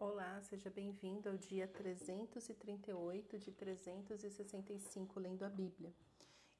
Olá, 0.00 0.40
seja 0.42 0.70
bem-vindo 0.70 1.28
ao 1.28 1.36
dia 1.36 1.66
338 1.66 3.36
de 3.36 3.50
365 3.50 5.18
lendo 5.18 5.44
a 5.44 5.48
Bíblia. 5.48 5.92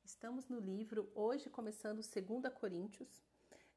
Estamos 0.04 0.48
no 0.48 0.58
livro, 0.58 1.08
hoje 1.14 1.48
começando 1.48 2.00
2 2.00 2.52
Coríntios, 2.52 3.22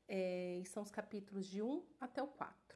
é, 0.08 0.58
e 0.58 0.66
são 0.66 0.82
os 0.82 0.90
capítulos 0.90 1.46
de 1.46 1.62
1 1.62 1.86
até 2.00 2.24
o 2.24 2.28
4. 2.28 2.76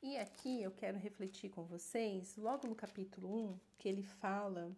E 0.00 0.16
aqui 0.16 0.62
eu 0.62 0.70
quero 0.70 0.96
refletir 0.96 1.50
com 1.50 1.64
vocês, 1.64 2.36
logo 2.36 2.68
no 2.68 2.76
capítulo 2.76 3.54
1, 3.54 3.60
que 3.76 3.88
ele 3.88 4.04
fala 4.04 4.70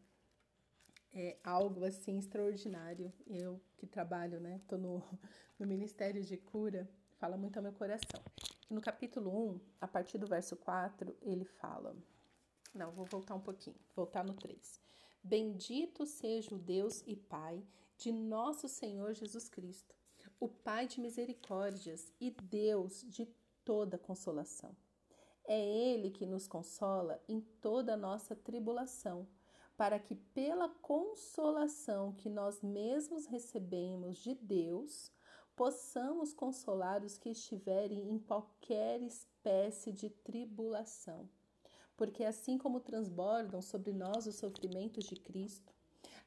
é, 1.13 1.37
algo 1.45 1.85
assim 1.85 2.19
extraordinário. 2.19 3.13
Eu 3.27 3.61
que 3.77 3.87
trabalho, 3.87 4.41
né, 4.41 4.63
tô 4.67 4.79
no, 4.79 5.03
no 5.61 5.67
Ministério 5.67 6.25
de 6.25 6.39
Cura, 6.39 6.89
fala 7.19 7.37
muito 7.37 7.59
ao 7.59 7.63
meu 7.63 7.75
coração. 7.75 8.23
No 8.71 8.81
capítulo 8.81 9.55
1, 9.55 9.61
a 9.81 9.89
partir 9.89 10.19
do 10.19 10.27
verso 10.27 10.57
4, 10.57 11.17
ele 11.21 11.45
fala. 11.45 11.95
Não, 12.75 12.91
vou 12.93 13.05
voltar 13.05 13.35
um 13.35 13.41
pouquinho, 13.41 13.77
voltar 13.95 14.25
no 14.25 14.35
3. 14.35 14.81
Bendito 15.23 16.07
seja 16.07 16.55
o 16.55 16.59
Deus 16.59 17.03
e 17.07 17.15
Pai 17.15 17.63
de 17.99 18.11
nosso 18.11 18.69
Senhor 18.69 19.15
Jesus 19.15 19.49
Cristo, 19.49 19.95
o 20.41 20.49
Pai 20.49 20.87
de 20.87 21.01
misericórdias 21.01 22.13
e 22.21 22.31
Deus 22.31 23.03
de 23.03 23.27
toda 23.65 23.99
consolação. 23.99 24.75
É 25.45 25.61
Ele 25.61 26.11
que 26.11 26.27
nos 26.27 26.49
consola 26.49 27.23
em 27.29 27.41
toda 27.41 27.97
nossa 27.97 28.35
tribulação, 28.35 29.29
para 29.77 29.99
que, 29.99 30.15
pela 30.15 30.69
consolação 30.69 32.13
que 32.13 32.31
nós 32.31 32.63
mesmos 32.63 33.27
recebemos 33.27 34.19
de 34.19 34.35
Deus, 34.35 35.13
possamos 35.63 36.35
consolar 36.35 37.05
os 37.05 37.17
que 37.17 37.29
estiverem 37.29 38.11
em 38.11 38.19
qualquer 38.19 39.01
espécie 39.01 39.93
de 39.93 40.11
tribulação. 40.11 41.31
Porque 41.97 42.25
assim 42.25 42.59
como 42.59 42.81
transbordam 42.81 43.63
sobre 43.63 43.93
nós 43.93 44.27
os 44.27 44.35
sofrimentos 44.35 45.05
de 45.05 45.15
Cristo, 45.15 45.73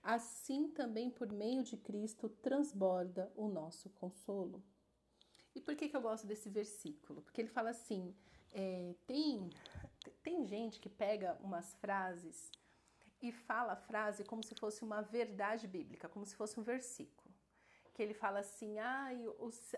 assim 0.01 0.69
também 0.69 1.09
por 1.09 1.33
meio 1.33 1.63
de 1.63 1.75
Cristo 1.75 2.29
transborda 2.29 3.29
o 3.35 3.49
nosso 3.49 3.89
consolo. 3.89 4.63
E 5.53 5.59
por 5.59 5.75
que, 5.75 5.89
que 5.89 5.97
eu 5.97 6.01
gosto 6.01 6.25
desse 6.25 6.47
versículo? 6.47 7.21
Porque 7.21 7.41
ele 7.41 7.49
fala 7.49 7.71
assim: 7.71 8.15
é, 8.53 8.95
tem, 9.05 9.49
tem 10.23 10.45
gente 10.45 10.79
que 10.79 10.87
pega 10.87 11.37
umas 11.41 11.73
frases 11.73 12.49
e 13.21 13.33
fala 13.33 13.73
a 13.73 13.83
frase 13.91 14.23
como 14.23 14.41
se 14.41 14.55
fosse 14.55 14.81
uma 14.81 15.01
verdade 15.01 15.67
bíblica, 15.67 16.07
como 16.07 16.25
se 16.25 16.37
fosse 16.37 16.57
um 16.57 16.63
versículo 16.63 17.24
que 17.95 18.03
ele 18.03 18.13
fala 18.13 18.39
assim: 18.39 18.77
ah, 18.77 19.09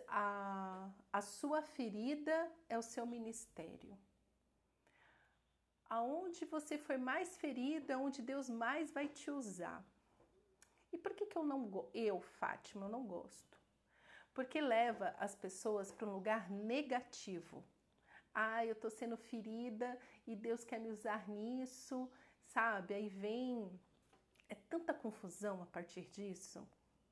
a, 0.08 0.90
a 1.14 1.22
sua 1.22 1.62
ferida 1.62 2.52
é 2.68 2.78
o 2.78 2.82
seu 2.82 3.06
ministério. 3.06 3.96
Aonde 5.88 6.44
você 6.44 6.78
foi 6.78 6.98
mais 6.98 7.38
ferida, 7.38 7.94
é 7.94 7.98
onde 7.98 8.22
Deus 8.22 8.50
mais 8.50 8.92
vai 8.92 9.08
te 9.08 9.30
usar. 9.32 9.86
E 10.92 10.98
por 10.98 11.14
que, 11.14 11.28
que 11.28 11.38
eu 11.38 11.46
não 11.46 11.90
eu, 11.94 12.20
Fátima, 12.20 12.88
eu 12.88 12.90
não 12.90 13.06
gosto? 13.06 13.56
Porque 14.34 14.60
leva 14.60 15.16
as 15.20 15.36
pessoas 15.36 15.92
para 15.92 16.08
um 16.08 16.14
lugar 16.14 16.50
negativo. 16.50 17.64
Ah, 18.34 18.66
eu 18.66 18.76
tô 18.76 18.90
sendo 18.90 19.16
ferida 19.16 19.98
e 20.26 20.36
Deus 20.36 20.64
quer 20.64 20.80
me 20.80 20.92
usar 20.92 21.28
nisso, 21.30 22.12
sabe? 22.44 22.94
Aí 22.94 23.10
vem 23.10 23.80
é 24.50 24.56
tanta 24.56 24.94
confusão 24.94 25.62
a 25.62 25.66
partir 25.66 26.06
disso. 26.10 26.68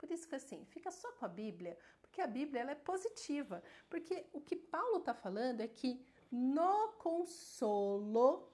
Por 0.05 0.13
isso 0.13 0.27
que 0.27 0.35
assim, 0.35 0.63
fica 0.65 0.91
só 0.91 1.11
com 1.13 1.25
a 1.25 1.27
Bíblia, 1.27 1.75
porque 1.99 2.21
a 2.21 2.27
Bíblia 2.27 2.61
ela 2.61 2.71
é 2.71 2.75
positiva. 2.75 3.63
Porque 3.89 4.27
o 4.33 4.39
que 4.39 4.55
Paulo 4.55 4.97
está 4.97 5.15
falando 5.15 5.61
é 5.61 5.67
que 5.67 5.99
no 6.31 6.89
consolo, 6.99 8.47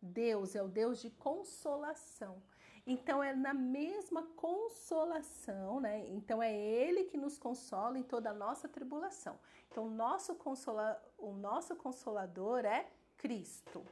Deus 0.00 0.54
é 0.54 0.62
o 0.62 0.68
Deus 0.68 1.00
de 1.00 1.10
consolação. 1.10 2.40
Então 2.86 3.20
é 3.20 3.34
na 3.34 3.52
mesma 3.52 4.22
consolação, 4.36 5.80
né? 5.80 6.08
Então 6.08 6.40
é 6.40 6.54
Ele 6.54 7.02
que 7.02 7.16
nos 7.16 7.36
consola 7.36 7.98
em 7.98 8.04
toda 8.04 8.30
a 8.30 8.34
nossa 8.34 8.68
tribulação. 8.68 9.40
Então 9.68 9.90
nosso 9.90 10.36
consola, 10.36 11.02
o 11.18 11.32
nosso 11.32 11.74
consolador 11.74 12.64
é 12.64 12.88
Cristo, 13.16 13.84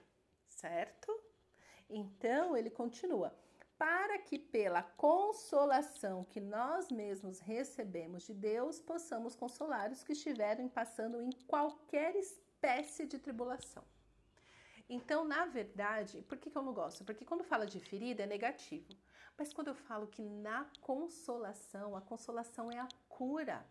certo? 0.46 1.12
Então 1.88 2.56
ele 2.56 2.70
continua 2.70 3.34
para 3.80 4.18
que 4.18 4.38
pela 4.38 4.82
consolação 4.82 6.22
que 6.24 6.38
nós 6.38 6.90
mesmos 6.90 7.40
recebemos 7.40 8.26
de 8.26 8.34
Deus, 8.34 8.78
possamos 8.78 9.34
consolar 9.34 9.90
os 9.90 10.02
que 10.04 10.12
estiverem 10.12 10.68
passando 10.68 11.22
em 11.22 11.30
qualquer 11.46 12.14
espécie 12.14 13.06
de 13.06 13.18
tribulação. 13.18 13.82
Então, 14.86 15.24
na 15.24 15.46
verdade, 15.46 16.20
por 16.28 16.36
que, 16.36 16.50
que 16.50 16.58
eu 16.58 16.62
não 16.62 16.74
gosto? 16.74 17.06
Porque 17.06 17.24
quando 17.24 17.42
fala 17.42 17.64
de 17.64 17.80
ferida 17.80 18.24
é 18.24 18.26
negativo. 18.26 18.92
Mas 19.38 19.50
quando 19.50 19.68
eu 19.68 19.74
falo 19.74 20.08
que 20.08 20.20
na 20.20 20.70
consolação, 20.82 21.96
a 21.96 22.02
consolação 22.02 22.70
é 22.70 22.78
a 22.78 22.88
cura. 23.08 23.66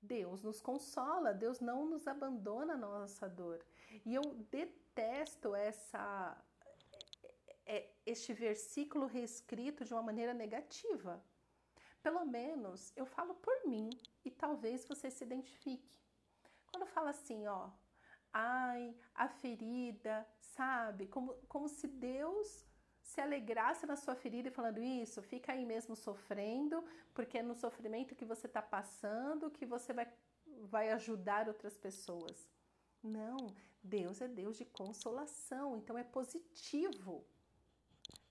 Deus 0.00 0.40
nos 0.40 0.62
consola, 0.62 1.34
Deus 1.34 1.60
não 1.60 1.84
nos 1.84 2.08
abandona 2.08 2.74
na 2.74 2.88
nossa 2.88 3.28
dor. 3.28 3.62
E 4.06 4.14
eu 4.14 4.22
detesto 4.50 5.54
essa 5.54 6.42
é, 7.72 7.88
este 8.04 8.32
versículo 8.32 9.06
reescrito 9.06 9.84
de 9.84 9.94
uma 9.94 10.02
maneira 10.02 10.34
negativa. 10.34 11.12
Pelo 12.02 12.24
menos 12.24 12.92
eu 12.96 13.06
falo 13.06 13.34
por 13.46 13.56
mim 13.64 13.88
e 14.24 14.30
talvez 14.44 14.88
você 14.88 15.08
se 15.08 15.22
identifique. 15.22 15.96
Quando 16.66 16.86
fala 16.86 17.10
assim, 17.10 17.46
ó, 17.46 17.70
ai, 18.32 18.82
a 19.14 19.28
ferida, 19.28 20.26
sabe? 20.40 21.06
Como, 21.06 21.32
como 21.46 21.68
se 21.68 21.86
Deus 21.86 22.66
se 23.00 23.20
alegrasse 23.20 23.86
na 23.86 23.96
sua 23.96 24.16
ferida 24.16 24.48
e 24.48 24.56
falando 24.58 24.82
isso, 24.82 25.22
fica 25.22 25.52
aí 25.52 25.64
mesmo 25.64 25.94
sofrendo, 25.94 26.84
porque 27.14 27.38
é 27.38 27.42
no 27.42 27.54
sofrimento 27.54 28.16
que 28.16 28.24
você 28.24 28.46
está 28.48 28.62
passando 28.62 29.50
que 29.50 29.64
você 29.64 29.92
vai, 29.92 30.12
vai 30.74 30.90
ajudar 30.90 31.46
outras 31.46 31.76
pessoas. 31.76 32.48
Não, 33.00 33.54
Deus 33.80 34.20
é 34.20 34.26
Deus 34.26 34.56
de 34.58 34.64
consolação, 34.64 35.76
então 35.76 35.96
é 35.96 36.04
positivo 36.04 37.24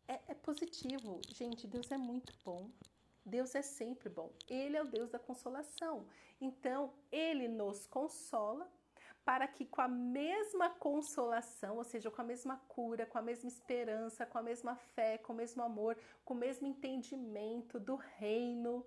é, 0.10 0.20
é 0.30 0.34
positivo. 0.34 1.22
Gente, 1.28 1.68
Deus 1.68 1.92
é 1.92 1.98
muito 1.98 2.34
bom. 2.44 2.70
Deus 3.24 3.54
é 3.54 3.62
sempre 3.62 4.10
bom. 4.10 4.32
Ele 4.50 4.76
é 4.76 4.82
o 4.82 4.88
Deus 4.88 5.10
da 5.12 5.20
consolação. 5.20 6.08
Então, 6.42 6.92
ele 7.12 7.48
nos 7.48 7.86
consola 7.86 8.68
para 9.24 9.48
que 9.48 9.66
com 9.66 9.82
a 9.82 9.88
mesma 9.88 10.72
consolação, 10.72 11.78
ou 11.78 11.84
seja, 11.84 12.10
com 12.10 12.22
a 12.22 12.26
mesma 12.26 12.58
cura, 12.68 13.06
com 13.06 13.20
a 13.20 13.22
mesma 13.22 13.48
esperança, 13.48 14.26
com 14.26 14.40
a 14.40 14.42
mesma 14.42 14.76
fé, 14.76 15.20
com 15.20 15.34
o 15.34 15.36
mesmo 15.36 15.62
amor, 15.62 15.96
com 16.26 16.34
o 16.34 16.38
mesmo 16.38 16.66
entendimento 16.66 17.80
do 17.80 17.96
reino, 17.96 18.84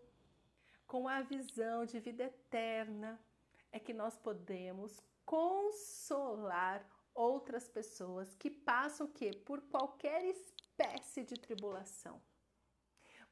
com 0.85 1.07
a 1.07 1.21
visão 1.23 1.87
de 1.87 2.01
vida 2.01 2.25
eterna, 2.25 3.21
é 3.71 3.79
que 3.79 3.93
nós 3.93 4.17
podemos 4.17 5.01
consolar 5.25 6.85
outras 7.15 7.69
pessoas 7.69 8.35
que 8.35 8.51
passam 8.51 9.07
que 9.07 9.37
por 9.37 9.61
qualquer 9.63 10.25
espécie 10.73 11.23
de 11.23 11.39
tribulação. 11.39 12.21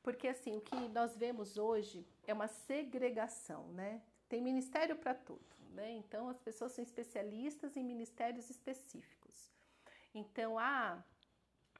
Porque 0.02 0.28
assim, 0.28 0.56
o 0.56 0.60
que 0.60 0.76
nós 0.88 1.16
vemos 1.16 1.58
hoje 1.58 2.06
é 2.26 2.32
uma 2.32 2.48
segregação, 2.48 3.68
né? 3.72 4.02
Tem 4.28 4.40
ministério 4.40 4.96
para 4.96 5.14
tudo, 5.14 5.56
né? 5.70 5.90
Então 5.92 6.28
as 6.28 6.38
pessoas 6.38 6.72
são 6.72 6.82
especialistas 6.82 7.76
em 7.76 7.84
ministérios 7.84 8.48
específicos. 8.48 9.50
Então, 10.14 10.58
ah, 10.58 11.02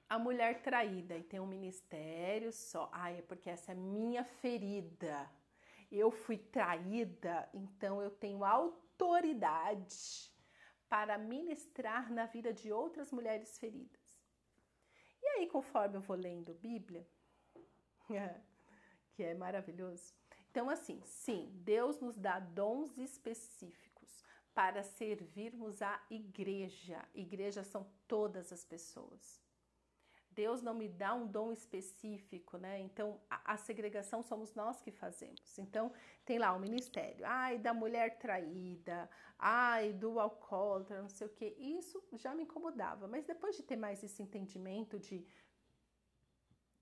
a 0.09 0.19
mulher 0.19 0.62
traída 0.62 1.16
e 1.16 1.22
tem 1.22 1.41
um 1.41 1.47
ministério 1.47 2.53
só. 2.53 2.88
Ah, 2.92 3.10
é 3.10 3.22
porque 3.22 3.48
essa 3.48 3.72
é 3.72 3.75
minha 3.75 4.25
ferida. 4.25 5.31
Eu 5.91 6.10
fui 6.10 6.38
traída, 6.38 7.48
então 7.53 8.00
eu 8.00 8.10
tenho 8.10 8.44
autoridade 8.44 10.31
para 10.88 11.19
ministrar 11.19 12.12
na 12.12 12.27
vida 12.27 12.53
de 12.53 12.72
outras 12.72 13.10
mulheres 13.10 13.59
feridas. 13.59 13.99
Aí, 15.41 15.47
conforme 15.47 15.97
eu 15.97 16.03
vou 16.03 16.19
lendo 16.19 16.53
Bíblia, 16.53 17.09
que 19.15 19.22
é 19.22 19.33
maravilhoso. 19.33 20.13
Então, 20.51 20.69
assim, 20.69 21.01
sim, 21.07 21.51
Deus 21.65 21.98
nos 21.98 22.19
dá 22.19 22.39
dons 22.39 22.98
específicos 22.98 24.22
para 24.53 24.83
servirmos 24.83 25.81
a 25.81 25.98
igreja. 26.10 27.03
Igreja 27.15 27.65
são 27.65 27.91
todas 28.07 28.53
as 28.53 28.66
pessoas. 28.66 29.41
Deus 30.32 30.62
não 30.62 30.74
me 30.74 30.88
dá 30.88 31.15
um 31.15 31.27
dom 31.27 31.53
específico, 31.53 32.56
né? 32.56 32.80
Então 32.80 33.21
a, 33.28 33.54
a, 33.54 33.56
segregação 33.56 34.22
somos 34.22 34.54
nós 34.54 34.80
que 34.80 34.91
fazemos. 34.91 35.59
Então 35.59 35.92
tem 36.24 36.38
lá 36.38 36.53
o 36.53 36.60
ministério, 36.60 37.24
ai 37.27 37.59
da 37.59 37.74
mulher 37.74 38.18
traída, 38.18 39.10
ai 39.38 39.92
do 39.92 40.21
alcoólatra, 40.21 41.03
não 41.03 41.09
sei 41.09 41.27
o 41.27 41.30
que. 41.30 41.47
Isso 41.59 42.03
já 42.12 42.34
me 42.34 42.44
incomodava, 42.44 43.09
mas 43.09 43.24
depois 43.24 43.56
de 43.56 43.62
ter 43.62 43.77
mais 43.77 44.03
esse 44.03 44.22
entendimento 44.22 44.98
de 44.98 45.27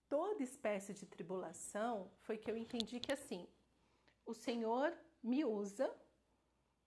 toda 0.08 0.42
espécie 0.42 0.94
de 0.94 1.06
tribulação, 1.06 2.10
foi 2.20 2.36
que 2.38 2.50
eu 2.50 2.56
entendi 2.56 3.00
que 3.00 3.12
assim 3.12 3.46
o 4.24 4.34
Senhor 4.34 4.92
me 5.22 5.44
usa 5.44 5.90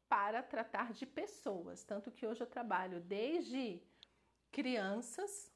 para 0.07 0.43
tratar 0.43 0.91
de 0.93 1.05
pessoas, 1.05 1.83
tanto 1.83 2.11
que 2.11 2.27
hoje 2.27 2.41
eu 2.41 2.47
trabalho 2.47 2.99
desde 2.99 3.81
crianças, 4.51 5.49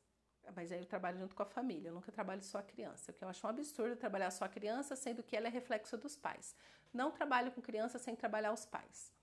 mas 0.56 0.72
aí 0.72 0.80
eu 0.80 0.86
trabalho 0.86 1.18
junto 1.18 1.36
com 1.36 1.44
a 1.44 1.46
família, 1.46 1.90
eu 1.90 1.94
nunca 1.94 2.12
trabalho 2.12 2.44
só 2.44 2.60
a 2.60 2.64
criança, 2.64 3.12
porque 3.12 3.24
eu 3.24 3.30
acho 3.30 3.46
um 3.46 3.50
absurdo 3.50 3.96
trabalhar 3.96 4.32
só 4.32 4.46
a 4.46 4.50
criança, 4.50 4.96
sendo 4.96 5.24
que 5.24 5.36
ela 5.36 5.48
é 5.48 5.50
reflexo 5.50 5.98
dos 5.98 6.16
pais. 6.16 6.56
Não 6.94 7.12
trabalho 7.12 7.52
com 7.52 7.62
criança 7.62 7.98
sem 7.98 8.16
trabalhar 8.16 8.54
os 8.54 8.66
pais. 8.66 9.14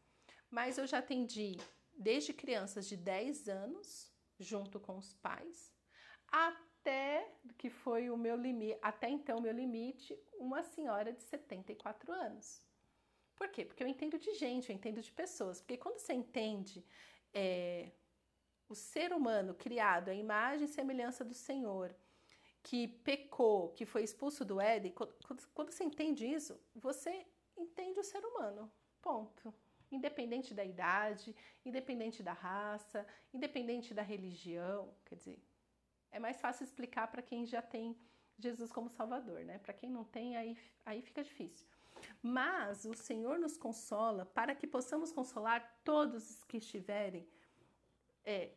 Mas 0.51 0.79
eu 0.79 0.87
já 0.87 0.99
atendi 0.99 1.59
desde 1.97 2.33
crianças 2.33 2.87
de 2.87 2.97
10 2.97 3.49
anos, 3.49 4.13
junto 4.39 4.81
com 4.81 4.97
os 4.99 5.15
pais, 5.15 5.73
até 6.29 7.31
que 7.57 7.71
foi 7.71 8.11
o 8.11 8.17
meu 8.17 8.37
limite, 8.37 8.79
até 8.83 9.09
então 9.09 9.41
meu 9.41 9.53
limite, 9.53 10.19
uma 10.39 10.63
senhora 10.63 11.13
de 11.13 11.23
74 11.23 12.11
anos. 12.13 12.67
Por 13.35 13.49
quê? 13.49 13.65
Porque 13.65 13.83
eu 13.83 13.89
entendo 13.89 14.19
de 14.19 14.35
gente, 14.35 14.71
eu 14.71 14.77
entendo 14.77 15.01
de 15.01 15.13
pessoas. 15.13 15.61
Porque 15.61 15.77
quando 15.77 15.99
você 15.99 16.13
entende 16.13 16.85
é, 17.33 17.91
o 18.73 18.75
ser 18.75 19.13
humano 19.13 19.55
criado 19.55 20.09
à 20.09 20.15
imagem 20.15 20.65
e 20.65 20.69
semelhança 20.69 21.25
do 21.25 21.35
Senhor, 21.35 21.95
que 22.63 22.89
pecou, 22.89 23.71
que 23.71 23.85
foi 23.85 24.03
expulso 24.03 24.45
do 24.45 24.61
Éden, 24.61 24.93
quando, 24.93 25.15
você 25.73 25.85
entende 25.85 26.27
isso, 26.27 26.59
você 26.75 27.27
entende 27.57 28.01
o 28.01 28.05
ser 28.05 28.25
humano. 28.25 28.73
Ponto. 29.01 29.53
Independente 29.91 30.55
da 30.55 30.65
idade, 30.65 31.37
independente 31.65 32.23
da 32.23 32.33
raça, 32.33 33.07
independente 33.33 33.93
da 33.93 34.01
religião, 34.01 34.95
quer 35.05 35.17
dizer, 35.17 35.39
é 36.11 36.19
mais 36.19 36.41
fácil 36.41 36.65
explicar 36.65 37.09
para 37.09 37.21
quem 37.21 37.45
já 37.45 37.61
tem 37.61 37.99
Jesus 38.39 38.73
como 38.73 38.89
Salvador, 38.89 39.45
né? 39.45 39.59
Para 39.59 39.75
quem 39.75 39.91
não 39.91 40.05
tem, 40.05 40.37
aí, 40.37 40.57
aí 40.87 41.03
fica 41.03 41.23
difícil. 41.23 41.67
Mas 42.23 42.87
o 42.87 42.95
Senhor 42.95 43.39
nos 43.39 43.59
consola 43.59 44.25
para 44.25 44.55
que 44.55 44.67
possamos 44.67 45.13
consolar 45.13 45.61
todos 45.85 46.31
os 46.31 46.45
que 46.45 46.57
estiverem 46.57 47.29
é, 48.25 48.53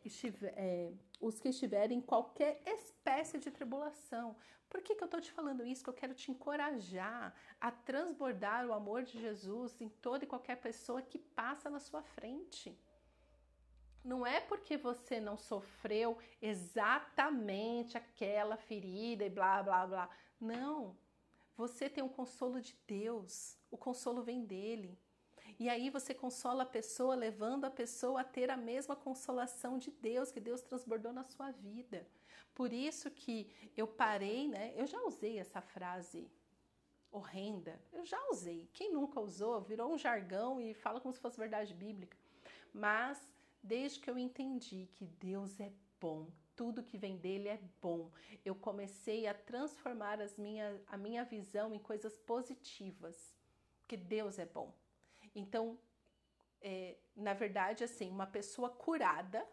é, 0.56 0.92
os 1.20 1.38
que 1.40 1.48
estiverem 1.48 1.98
em 1.98 2.00
qualquer 2.00 2.60
espécie 2.66 3.38
de 3.38 3.50
tribulação. 3.50 4.36
Por 4.68 4.82
que, 4.82 4.94
que 4.94 5.02
eu 5.02 5.06
estou 5.06 5.20
te 5.20 5.32
falando 5.32 5.64
isso? 5.64 5.82
Que 5.82 5.90
eu 5.90 5.94
quero 5.94 6.14
te 6.14 6.30
encorajar 6.30 7.34
a 7.60 7.70
transbordar 7.70 8.66
o 8.66 8.72
amor 8.72 9.02
de 9.02 9.20
Jesus 9.20 9.80
em 9.80 9.88
toda 9.88 10.24
e 10.24 10.28
qualquer 10.28 10.56
pessoa 10.56 11.02
que 11.02 11.18
passa 11.18 11.70
na 11.70 11.78
sua 11.78 12.02
frente. 12.02 12.78
Não 14.04 14.24
é 14.24 14.40
porque 14.40 14.76
você 14.76 15.18
não 15.18 15.36
sofreu 15.36 16.16
exatamente 16.40 17.96
aquela 17.96 18.56
ferida 18.56 19.24
e 19.24 19.30
blá 19.30 19.62
blá 19.62 19.86
blá. 19.86 20.10
Não. 20.40 20.96
Você 21.56 21.88
tem 21.88 22.04
o 22.04 22.08
consolo 22.08 22.60
de 22.60 22.78
Deus. 22.86 23.58
O 23.70 23.76
consolo 23.76 24.22
vem 24.22 24.44
dele. 24.44 24.98
E 25.58 25.68
aí 25.68 25.88
você 25.88 26.12
consola 26.12 26.64
a 26.64 26.66
pessoa, 26.66 27.14
levando 27.14 27.64
a 27.64 27.70
pessoa 27.70 28.20
a 28.20 28.24
ter 28.24 28.50
a 28.50 28.56
mesma 28.56 28.94
consolação 28.94 29.78
de 29.78 29.90
Deus 29.90 30.30
que 30.30 30.40
Deus 30.40 30.60
transbordou 30.60 31.12
na 31.12 31.24
sua 31.24 31.50
vida. 31.50 32.06
Por 32.54 32.72
isso 32.72 33.10
que 33.10 33.50
eu 33.76 33.86
parei, 33.86 34.48
né? 34.48 34.74
Eu 34.76 34.86
já 34.86 35.00
usei 35.02 35.38
essa 35.38 35.60
frase 35.60 36.30
horrenda. 37.10 37.80
Eu 37.92 38.04
já 38.04 38.22
usei. 38.30 38.68
Quem 38.72 38.92
nunca 38.92 39.20
usou, 39.20 39.60
virou 39.60 39.92
um 39.92 39.98
jargão 39.98 40.60
e 40.60 40.74
fala 40.74 41.00
como 41.00 41.14
se 41.14 41.20
fosse 41.20 41.38
verdade 41.38 41.72
bíblica. 41.72 42.16
Mas 42.72 43.18
desde 43.62 44.00
que 44.00 44.10
eu 44.10 44.18
entendi 44.18 44.88
que 44.92 45.06
Deus 45.06 45.58
é 45.58 45.72
bom, 45.98 46.30
tudo 46.54 46.82
que 46.82 46.98
vem 46.98 47.16
dele 47.16 47.48
é 47.48 47.60
bom. 47.80 48.10
Eu 48.44 48.54
comecei 48.54 49.26
a 49.26 49.34
transformar 49.34 50.20
as 50.20 50.36
minha, 50.36 50.80
a 50.86 50.96
minha 50.96 51.24
visão 51.24 51.74
em 51.74 51.78
coisas 51.78 52.16
positivas, 52.18 53.34
porque 53.80 53.96
Deus 53.96 54.38
é 54.38 54.46
bom. 54.46 54.72
Então, 55.36 55.78
é, 56.62 56.96
na 57.14 57.34
verdade, 57.34 57.84
assim, 57.84 58.10
uma 58.10 58.26
pessoa 58.26 58.70
curada, 58.70 59.46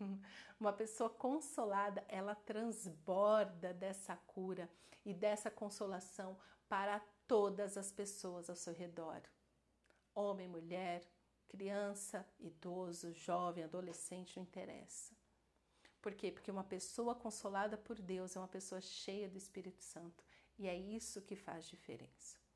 uma 0.58 0.72
pessoa 0.72 1.10
consolada, 1.10 2.02
ela 2.08 2.34
transborda 2.34 3.74
dessa 3.74 4.16
cura 4.16 4.68
e 5.04 5.12
dessa 5.12 5.50
consolação 5.50 6.36
para 6.66 6.98
todas 7.26 7.76
as 7.76 7.92
pessoas 7.92 8.48
ao 8.48 8.56
seu 8.56 8.72
redor. 8.72 9.20
Homem, 10.14 10.48
mulher, 10.48 11.06
criança, 11.46 12.26
idoso, 12.40 13.12
jovem, 13.12 13.64
adolescente, 13.64 14.36
não 14.38 14.42
interessa. 14.44 15.14
Por 16.00 16.14
quê? 16.14 16.32
Porque 16.32 16.50
uma 16.50 16.64
pessoa 16.64 17.14
consolada 17.14 17.76
por 17.76 18.00
Deus 18.00 18.34
é 18.34 18.40
uma 18.40 18.48
pessoa 18.48 18.80
cheia 18.80 19.28
do 19.28 19.36
Espírito 19.36 19.82
Santo. 19.82 20.24
E 20.58 20.66
é 20.66 20.74
isso 20.74 21.20
que 21.20 21.36
faz 21.36 21.66
diferença. 21.66 22.47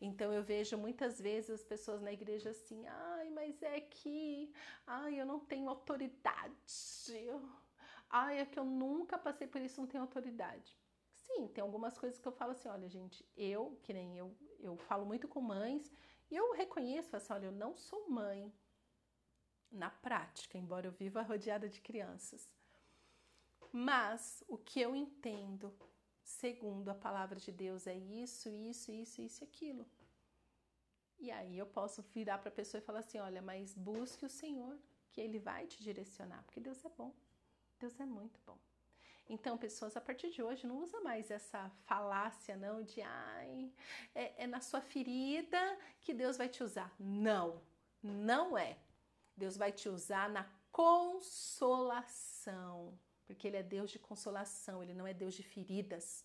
Então 0.00 0.32
eu 0.32 0.42
vejo 0.42 0.76
muitas 0.76 1.20
vezes 1.20 1.50
as 1.50 1.64
pessoas 1.64 2.00
na 2.00 2.12
igreja 2.12 2.50
assim, 2.50 2.86
ai, 2.86 3.30
mas 3.30 3.62
é 3.62 3.80
que, 3.80 4.52
ai, 4.86 5.20
eu 5.20 5.26
não 5.26 5.40
tenho 5.40 5.68
autoridade. 5.68 6.54
Ai, 8.08 8.40
é 8.40 8.46
que 8.46 8.58
eu 8.58 8.64
nunca 8.64 9.18
passei 9.18 9.46
por 9.46 9.60
isso, 9.60 9.80
não 9.80 9.88
tenho 9.88 10.02
autoridade. 10.02 10.76
Sim, 11.12 11.48
tem 11.48 11.62
algumas 11.62 11.96
coisas 11.98 12.18
que 12.18 12.28
eu 12.28 12.32
falo 12.32 12.52
assim, 12.52 12.68
olha, 12.68 12.88
gente, 12.88 13.24
eu, 13.36 13.78
que 13.82 13.92
nem 13.92 14.16
eu, 14.16 14.36
eu 14.60 14.76
falo 14.76 15.06
muito 15.06 15.26
com 15.26 15.40
mães, 15.40 15.90
e 16.30 16.36
eu 16.36 16.52
reconheço 16.52 17.16
assim, 17.16 17.32
olha, 17.32 17.46
eu 17.46 17.52
não 17.52 17.76
sou 17.76 18.08
mãe 18.08 18.52
na 19.70 19.90
prática, 19.90 20.56
embora 20.58 20.86
eu 20.86 20.92
viva 20.92 21.22
rodeada 21.22 21.68
de 21.68 21.80
crianças. 21.80 22.48
Mas 23.72 24.44
o 24.46 24.56
que 24.56 24.80
eu 24.80 24.94
entendo 24.94 25.76
segundo 26.24 26.88
a 26.88 26.94
palavra 26.94 27.38
de 27.38 27.52
Deus 27.52 27.86
é 27.86 27.94
isso, 27.94 28.48
isso, 28.48 28.90
isso, 28.90 29.20
isso 29.20 29.44
e 29.44 29.46
aquilo. 29.46 29.86
E 31.18 31.30
aí 31.30 31.56
eu 31.56 31.66
posso 31.66 32.02
virar 32.14 32.38
para 32.38 32.48
a 32.48 32.52
pessoa 32.52 32.80
e 32.80 32.84
falar 32.84 33.00
assim: 33.00 33.18
olha, 33.18 33.40
mas 33.40 33.74
busque 33.74 34.24
o 34.24 34.28
Senhor, 34.28 34.76
que 35.12 35.20
Ele 35.20 35.38
vai 35.38 35.66
te 35.66 35.82
direcionar, 35.82 36.42
porque 36.44 36.60
Deus 36.60 36.84
é 36.84 36.88
bom. 36.88 37.14
Deus 37.78 37.98
é 38.00 38.06
muito 38.06 38.40
bom. 38.46 38.58
Então, 39.26 39.56
pessoas, 39.56 39.96
a 39.96 40.00
partir 40.00 40.30
de 40.30 40.42
hoje, 40.42 40.66
não 40.66 40.82
usa 40.82 41.00
mais 41.00 41.30
essa 41.30 41.70
falácia, 41.86 42.56
não, 42.56 42.82
de 42.82 43.00
ai, 43.00 43.72
é, 44.14 44.44
é 44.44 44.46
na 44.46 44.60
sua 44.60 44.82
ferida 44.82 45.78
que 46.02 46.12
Deus 46.12 46.36
vai 46.36 46.48
te 46.48 46.62
usar. 46.62 46.94
Não, 46.98 47.62
não 48.02 48.58
é. 48.58 48.76
Deus 49.34 49.56
vai 49.56 49.72
te 49.72 49.88
usar 49.88 50.28
na 50.28 50.46
consolação 50.70 51.32
porque 53.26 53.48
Ele 53.48 53.56
é 53.56 53.62
Deus 53.62 53.90
de 53.90 53.98
consolação, 53.98 54.82
Ele 54.82 54.94
não 54.94 55.06
é 55.06 55.14
Deus 55.14 55.34
de 55.34 55.42
feridas. 55.42 56.24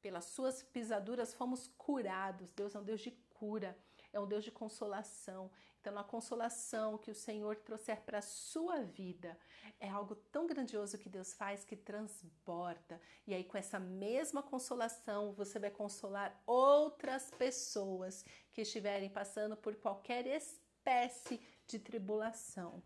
Pelas 0.00 0.26
suas 0.26 0.62
pisaduras 0.62 1.34
fomos 1.34 1.68
curados. 1.76 2.50
Deus 2.52 2.74
é 2.74 2.78
um 2.78 2.84
Deus 2.84 3.00
de 3.00 3.10
cura, 3.10 3.76
é 4.12 4.18
um 4.18 4.26
Deus 4.26 4.44
de 4.44 4.50
consolação. 4.50 5.50
Então, 5.80 5.98
a 5.98 6.04
consolação 6.04 6.98
que 6.98 7.10
o 7.10 7.14
Senhor 7.14 7.56
trouxer 7.56 8.02
para 8.02 8.18
a 8.18 8.22
sua 8.22 8.82
vida 8.82 9.38
é 9.78 9.88
algo 9.88 10.14
tão 10.14 10.46
grandioso 10.46 10.98
que 10.98 11.08
Deus 11.08 11.32
faz 11.32 11.64
que 11.64 11.74
transborda. 11.74 13.00
E 13.26 13.32
aí, 13.32 13.44
com 13.44 13.56
essa 13.56 13.78
mesma 13.78 14.42
consolação, 14.42 15.32
você 15.32 15.58
vai 15.58 15.70
consolar 15.70 16.38
outras 16.46 17.30
pessoas 17.30 18.24
que 18.52 18.60
estiverem 18.60 19.08
passando 19.08 19.56
por 19.56 19.74
qualquer 19.76 20.26
espécie 20.26 21.40
de 21.66 21.78
tribulação. 21.78 22.82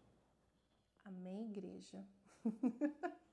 Amém, 1.04 1.46
igreja? 1.46 2.06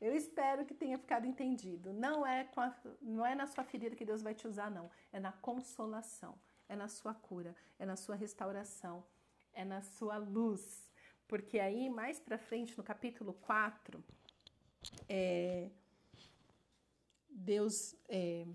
Eu 0.00 0.14
espero 0.14 0.66
que 0.66 0.74
tenha 0.74 0.98
ficado 0.98 1.26
entendido. 1.26 1.92
Não 1.92 2.26
é, 2.26 2.48
a, 2.56 2.76
não 3.00 3.24
é 3.24 3.34
na 3.34 3.46
sua 3.46 3.64
ferida 3.64 3.96
que 3.96 4.04
Deus 4.04 4.22
vai 4.22 4.34
te 4.34 4.46
usar, 4.46 4.70
não. 4.70 4.90
É 5.12 5.18
na 5.18 5.32
consolação, 5.32 6.38
é 6.68 6.76
na 6.76 6.88
sua 6.88 7.14
cura, 7.14 7.56
é 7.78 7.86
na 7.86 7.96
sua 7.96 8.14
restauração, 8.14 9.04
é 9.54 9.64
na 9.64 9.80
sua 9.80 10.18
luz. 10.18 10.90
Porque 11.26 11.58
aí, 11.58 11.88
mais 11.88 12.20
para 12.20 12.36
frente, 12.36 12.76
no 12.76 12.84
capítulo 12.84 13.32
4, 13.32 14.04
é, 15.08 15.70
Deus, 17.30 17.96
é, 18.08 18.46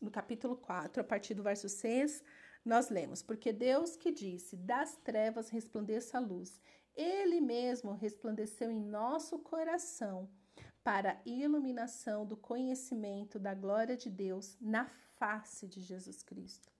no 0.00 0.10
capítulo 0.10 0.56
4, 0.56 1.00
a 1.00 1.04
partir 1.04 1.34
do 1.34 1.42
verso 1.42 1.68
6, 1.68 2.22
nós 2.64 2.88
lemos: 2.88 3.20
Porque 3.20 3.52
Deus 3.52 3.96
que 3.96 4.12
disse: 4.12 4.56
Das 4.56 4.96
trevas 4.98 5.50
resplandeça 5.50 6.18
a 6.18 6.20
luz, 6.20 6.60
Ele 6.94 7.40
mesmo 7.40 7.92
resplandeceu 7.92 8.70
em 8.70 8.80
nosso 8.80 9.40
coração 9.40 10.30
para 10.84 11.18
iluminação 11.24 12.26
do 12.26 12.36
conhecimento 12.36 13.38
da 13.38 13.54
glória 13.54 13.96
de 13.96 14.10
Deus 14.10 14.54
na 14.60 14.84
face 15.16 15.66
de 15.66 15.80
Jesus 15.80 16.22
Cristo. 16.22 16.70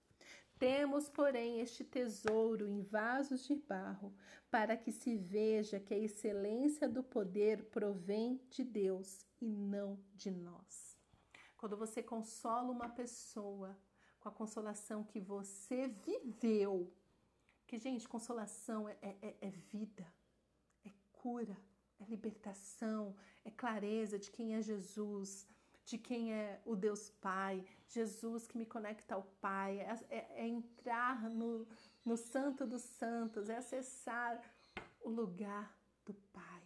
Temos, 0.59 1.09
porém, 1.09 1.59
este 1.59 1.83
tesouro 1.83 2.67
em 2.67 2.81
vasos 2.83 3.45
de 3.45 3.55
barro, 3.55 4.15
para 4.49 4.77
que 4.77 4.91
se 4.91 5.17
veja 5.17 5.79
que 5.79 5.93
a 5.93 5.97
excelência 5.97 6.87
do 6.87 7.03
poder 7.03 7.65
provém 7.71 8.39
de 8.49 8.63
Deus 8.63 9.25
e 9.41 9.47
não 9.49 9.99
de 10.13 10.29
nós. 10.29 10.95
Quando 11.57 11.75
você 11.75 12.01
consola 12.03 12.71
uma 12.71 12.87
pessoa 12.87 13.75
com 14.19 14.29
a 14.29 14.31
consolação 14.31 15.03
que 15.03 15.19
você 15.19 15.87
viveu, 15.87 16.93
que, 17.65 17.79
gente, 17.79 18.07
consolação 18.07 18.87
é, 18.87 18.97
é, 19.01 19.35
é 19.41 19.49
vida, 19.49 20.07
é 20.85 20.91
cura 21.11 21.57
é 21.99 22.05
libertação, 22.05 23.15
é 23.43 23.51
clareza 23.51 24.19
de 24.19 24.31
quem 24.31 24.55
é 24.55 24.61
Jesus, 24.61 25.47
de 25.85 25.97
quem 25.97 26.33
é 26.33 26.59
o 26.65 26.75
Deus 26.75 27.09
Pai, 27.09 27.63
Jesus 27.87 28.47
que 28.47 28.57
me 28.57 28.65
conecta 28.65 29.15
ao 29.15 29.23
Pai, 29.39 29.79
é, 29.79 29.99
é, 30.09 30.43
é 30.43 30.47
entrar 30.47 31.29
no, 31.29 31.67
no 32.03 32.17
Santo 32.17 32.65
dos 32.65 32.81
Santos, 32.81 33.49
é 33.49 33.57
acessar 33.57 34.41
o 35.01 35.09
lugar 35.09 35.77
do 36.03 36.13
Pai. 36.13 36.61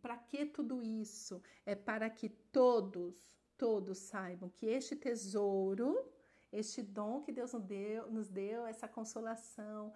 para 0.00 0.16
que 0.16 0.46
tudo 0.46 0.82
isso? 0.82 1.42
É 1.64 1.74
para 1.74 2.08
que 2.08 2.28
todos, 2.28 3.34
todos 3.58 3.98
saibam 3.98 4.48
que 4.48 4.66
este 4.66 4.96
tesouro, 4.96 6.10
este 6.52 6.82
dom 6.82 7.22
que 7.22 7.32
Deus 7.32 7.52
nos 7.52 7.64
deu, 7.64 8.10
nos 8.10 8.28
deu 8.28 8.66
essa 8.66 8.88
consolação, 8.88 9.92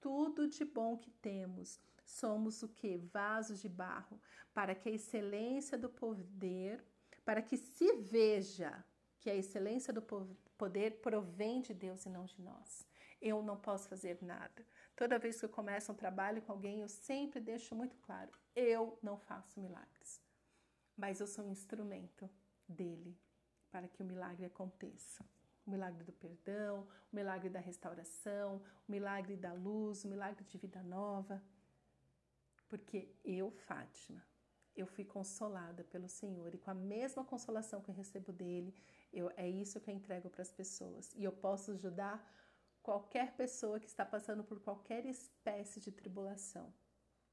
tudo 0.00 0.48
de 0.48 0.64
bom 0.64 0.98
que 0.98 1.10
temos. 1.10 1.80
Somos 2.04 2.62
o 2.62 2.68
que? 2.68 2.96
Vasos 2.96 3.60
de 3.60 3.68
barro, 3.68 4.20
para 4.52 4.74
que 4.74 4.88
a 4.88 4.92
excelência 4.92 5.78
do 5.78 5.88
poder, 5.88 6.84
para 7.24 7.42
que 7.42 7.56
se 7.56 7.92
veja 7.96 8.84
que 9.20 9.30
a 9.30 9.34
excelência 9.34 9.92
do 9.92 10.02
poder 10.58 11.00
provém 11.00 11.60
de 11.60 11.72
Deus 11.72 12.04
e 12.04 12.08
não 12.08 12.24
de 12.24 12.40
nós. 12.42 12.86
Eu 13.20 13.40
não 13.40 13.56
posso 13.56 13.88
fazer 13.88 14.18
nada. 14.20 14.66
Toda 14.96 15.18
vez 15.18 15.38
que 15.38 15.44
eu 15.44 15.48
começo 15.48 15.92
um 15.92 15.94
trabalho 15.94 16.42
com 16.42 16.52
alguém, 16.52 16.80
eu 16.80 16.88
sempre 16.88 17.40
deixo 17.40 17.74
muito 17.74 17.96
claro: 17.98 18.30
eu 18.54 18.98
não 19.00 19.16
faço 19.16 19.60
milagres, 19.60 20.20
mas 20.96 21.20
eu 21.20 21.26
sou 21.26 21.44
um 21.44 21.52
instrumento 21.52 22.28
dele 22.68 23.16
para 23.70 23.88
que 23.88 24.02
o 24.02 24.04
milagre 24.04 24.44
aconteça. 24.44 25.24
O 25.64 25.70
milagre 25.70 26.02
do 26.02 26.12
perdão, 26.12 26.88
o 27.12 27.16
milagre 27.16 27.48
da 27.48 27.60
restauração, 27.60 28.60
o 28.88 28.90
milagre 28.90 29.36
da 29.36 29.52
luz, 29.52 30.04
o 30.04 30.08
milagre 30.08 30.44
de 30.44 30.58
vida 30.58 30.82
nova. 30.82 31.40
Porque 32.72 33.14
eu, 33.22 33.50
Fátima, 33.50 34.26
eu 34.74 34.86
fui 34.86 35.04
consolada 35.04 35.84
pelo 35.84 36.08
Senhor 36.08 36.54
e 36.54 36.58
com 36.58 36.70
a 36.70 36.74
mesma 36.74 37.22
consolação 37.22 37.82
que 37.82 37.90
eu 37.90 37.94
recebo 37.94 38.32
dele, 38.32 38.74
eu, 39.12 39.30
é 39.36 39.46
isso 39.46 39.78
que 39.78 39.90
eu 39.90 39.94
entrego 39.94 40.30
para 40.30 40.40
as 40.40 40.50
pessoas. 40.50 41.12
E 41.14 41.22
eu 41.22 41.32
posso 41.32 41.72
ajudar 41.72 42.26
qualquer 42.82 43.36
pessoa 43.36 43.78
que 43.78 43.86
está 43.86 44.06
passando 44.06 44.42
por 44.42 44.58
qualquer 44.58 45.04
espécie 45.04 45.80
de 45.80 45.92
tribulação. 45.92 46.72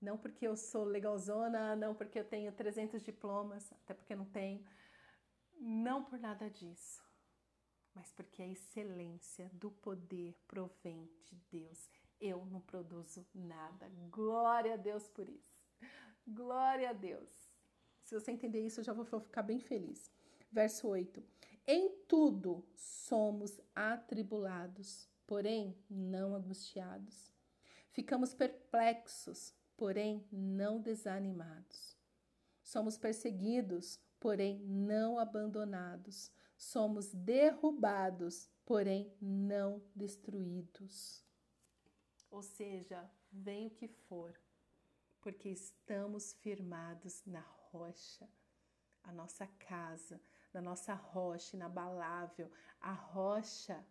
Não 0.02 0.18
porque 0.18 0.46
eu 0.46 0.58
sou 0.58 0.84
legalzona, 0.84 1.74
não 1.74 1.96
porque 1.96 2.20
eu 2.20 2.26
tenho 2.26 2.52
300 2.52 3.02
diplomas, 3.02 3.72
até 3.72 3.94
porque 3.94 4.18
não 4.18 4.26
tenho. 4.26 4.62
Não 5.58 6.04
por 6.04 6.20
nada 6.20 6.50
disso, 6.50 7.02
mas 7.96 8.12
porque 8.12 8.42
a 8.42 8.48
excelência 8.50 9.50
do 9.54 9.72
poder 9.72 10.36
provém 10.50 11.10
de 11.24 11.38
Deus. 11.50 11.90
Eu 12.20 12.46
não 12.46 12.62
produzo 12.62 13.26
nada. 13.34 13.90
Glória 14.10 14.74
a 14.74 14.78
Deus 14.78 15.08
por 15.08 15.30
isso. 15.30 15.66
Glória 16.28 16.90
a 16.90 16.94
Deus. 16.94 17.50
Se 18.04 18.14
você 18.14 18.32
entender 18.32 18.66
isso, 18.66 18.80
eu 18.80 18.84
já 18.84 18.94
vou 18.94 19.06
ficar 19.06 19.44
bem 19.44 19.60
feliz. 19.60 20.12
Verso 20.52 20.88
8. 20.88 21.24
Em 21.68 21.90
tudo 22.08 22.66
somos 22.76 23.62
atribulados, 23.76 25.08
porém 25.28 25.78
não 25.90 26.34
angustiados. 26.34 27.32
Ficamos 27.92 28.34
perplexos, 28.34 29.54
porém 29.78 30.28
não 30.32 30.82
desanimados. 30.82 31.96
Somos 32.64 32.98
perseguidos, 32.98 34.00
porém 34.20 34.60
não 34.60 35.20
abandonados. 35.20 36.32
Somos 36.58 37.14
derrubados, 37.14 38.50
porém 38.66 39.14
não 39.22 39.82
destruídos. 39.96 41.29
Ou 42.30 42.42
seja, 42.42 43.10
vem 43.32 43.68
o 43.68 43.72
que 43.72 43.88
for, 43.88 44.40
porque 45.22 45.50
estamos 45.50 46.34
firmados 46.34 47.24
na 47.26 47.42
rocha, 47.72 48.30
a 49.04 49.12
nossa 49.12 49.48
casa, 49.48 50.22
na 50.54 50.62
nossa 50.62 50.94
rocha 50.94 51.56
inabalável, 51.56 52.52
a 52.80 52.92
rocha 52.92 53.86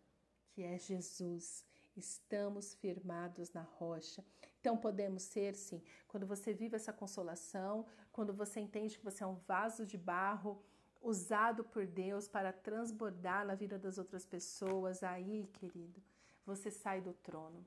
que 0.51 0.63
é 0.63 0.79
Jesus. 0.79 1.65
Estamos 1.97 2.75
firmados 2.75 3.53
na 3.53 3.63
rocha. 3.63 4.25
Então 4.61 4.77
podemos 4.77 5.23
ser, 5.23 5.55
sim, 5.55 5.83
quando 6.07 6.27
você 6.27 6.53
vive 6.53 6.77
essa 6.77 6.93
consolação, 6.93 7.87
quando 8.13 8.33
você 8.33 8.61
entende 8.61 8.99
que 8.99 9.05
você 9.05 9.25
é 9.25 9.27
um 9.27 9.37
vaso 9.47 9.87
de 9.87 9.97
barro 9.97 10.63
usado 11.01 11.65
por 11.65 11.87
Deus 11.87 12.29
para 12.29 12.53
transbordar 12.53 13.47
na 13.47 13.55
vida 13.55 13.79
das 13.79 13.99
outras 13.99 14.27
pessoas, 14.27 15.03
aí, 15.03 15.47
querido, 15.55 16.03
você 16.45 16.71
sai 16.71 17.01
do 17.01 17.13
trono. 17.13 17.65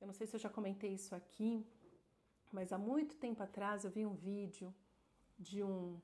Eu 0.00 0.06
não 0.06 0.14
sei 0.14 0.26
se 0.26 0.36
eu 0.36 0.40
já 0.40 0.50
comentei 0.50 0.92
isso 0.92 1.14
aqui, 1.14 1.66
mas 2.52 2.72
há 2.72 2.78
muito 2.78 3.16
tempo 3.16 3.42
atrás 3.42 3.84
eu 3.84 3.90
vi 3.90 4.04
um 4.04 4.14
vídeo 4.14 4.74
de 5.38 5.62
um 5.62 6.00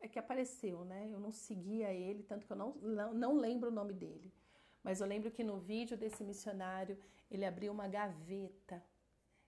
é 0.00 0.08
que 0.08 0.18
apareceu, 0.18 0.84
né? 0.84 1.08
Eu 1.10 1.18
não 1.18 1.32
seguia 1.32 1.92
ele, 1.92 2.22
tanto 2.22 2.46
que 2.46 2.52
eu 2.52 2.56
não, 2.56 2.74
não, 2.76 3.14
não 3.14 3.36
lembro 3.36 3.68
o 3.68 3.72
nome 3.72 3.92
dele. 3.92 4.32
Mas 4.82 5.00
eu 5.00 5.06
lembro 5.06 5.30
que 5.30 5.42
no 5.42 5.58
vídeo 5.58 5.96
desse 5.96 6.22
missionário, 6.22 6.98
ele 7.30 7.44
abriu 7.44 7.72
uma 7.72 7.88
gaveta 7.88 8.82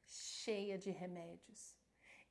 cheia 0.05 0.77
de 0.77 0.91
remédios. 0.91 1.77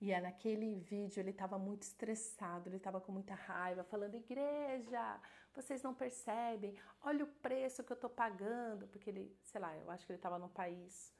E 0.01 0.11
é 0.11 0.19
naquele 0.21 0.75
vídeo 0.75 1.19
ele 1.19 1.31
estava 1.31 1.57
muito 1.57 1.83
estressado, 1.83 2.69
ele 2.69 2.77
estava 2.77 3.01
com 3.01 3.11
muita 3.11 3.33
raiva, 3.33 3.83
falando: 3.83 4.15
Igreja, 4.15 5.21
vocês 5.53 5.81
não 5.81 5.93
percebem, 5.93 6.75
olha 7.01 7.23
o 7.23 7.27
preço 7.27 7.83
que 7.83 7.91
eu 7.91 7.95
estou 7.95 8.09
pagando. 8.09 8.87
Porque 8.87 9.09
ele, 9.09 9.37
sei 9.43 9.59
lá, 9.61 9.75
eu 9.77 9.89
acho 9.91 10.05
que 10.05 10.11
ele 10.11 10.19
estava 10.19 10.39
num 10.39 10.49
país 10.49 11.13